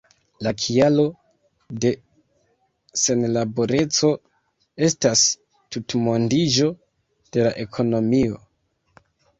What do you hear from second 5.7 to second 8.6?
tutmondiĝo de la ekonomio.